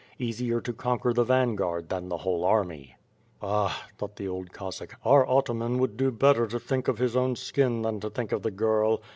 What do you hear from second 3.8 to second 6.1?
thought the old Cossack, "our ataman would do